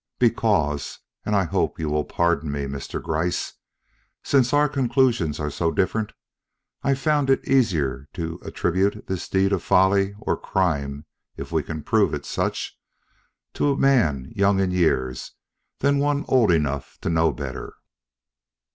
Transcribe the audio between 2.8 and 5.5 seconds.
Gryce, since our conclusions